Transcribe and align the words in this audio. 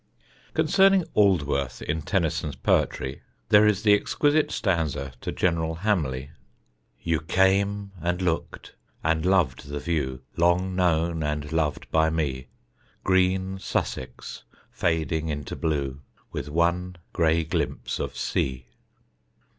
Concerning 0.55 1.03
Aldworth 1.13 1.79
in 1.83 2.01
Tennyson's 2.01 2.55
poetry 2.55 3.07
(see 3.07 3.13
page 3.13 3.23
12), 3.49 3.49
there 3.49 3.67
is 3.67 3.83
the 3.83 3.93
exquisite 3.93 4.51
stanza 4.51 5.13
to 5.21 5.31
General 5.31 5.75
Hamley: 5.81 6.31
"You 7.03 7.19
came, 7.19 7.91
and 8.01 8.19
looked, 8.19 8.73
and 9.03 9.23
loved 9.23 9.67
the 9.67 9.77
view 9.77 10.23
Long 10.35 10.75
known 10.75 11.21
and 11.21 11.51
loved 11.51 11.85
by 11.91 12.09
me, 12.09 12.47
Green 13.03 13.59
Sussex 13.59 14.43
fading 14.71 15.29
into 15.29 15.55
blue 15.55 16.01
With 16.31 16.49
one 16.49 16.95
gray 17.13 17.43
glimpse 17.43 17.99
of 17.99 18.17
sea." 18.17 18.69